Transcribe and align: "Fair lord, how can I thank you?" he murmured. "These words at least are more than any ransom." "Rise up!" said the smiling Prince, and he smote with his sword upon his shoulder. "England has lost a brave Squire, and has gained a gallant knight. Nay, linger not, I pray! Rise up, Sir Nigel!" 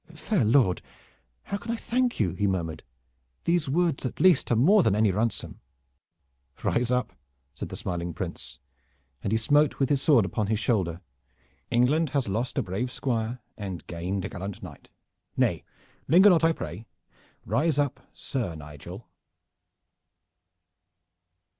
"Fair 0.15 0.43
lord, 0.43 0.81
how 1.43 1.57
can 1.57 1.69
I 1.71 1.75
thank 1.75 2.19
you?" 2.19 2.31
he 2.33 2.47
murmured. 2.47 2.81
"These 3.43 3.69
words 3.69 4.03
at 4.03 4.19
least 4.19 4.49
are 4.51 4.55
more 4.55 4.81
than 4.81 4.95
any 4.95 5.11
ransom." 5.11 5.59
"Rise 6.63 6.89
up!" 6.89 7.13
said 7.53 7.69
the 7.69 7.75
smiling 7.75 8.11
Prince, 8.11 8.57
and 9.21 9.31
he 9.31 9.37
smote 9.37 9.77
with 9.77 9.89
his 9.89 10.01
sword 10.01 10.25
upon 10.25 10.47
his 10.47 10.57
shoulder. 10.57 11.01
"England 11.69 12.09
has 12.17 12.27
lost 12.27 12.57
a 12.57 12.63
brave 12.63 12.91
Squire, 12.91 13.43
and 13.55 13.81
has 13.83 13.85
gained 13.85 14.25
a 14.25 14.29
gallant 14.29 14.63
knight. 14.63 14.89
Nay, 15.37 15.63
linger 16.07 16.31
not, 16.31 16.43
I 16.43 16.53
pray! 16.53 16.87
Rise 17.45 17.77
up, 17.77 17.99
Sir 18.11 18.55
Nigel!" 18.55 19.07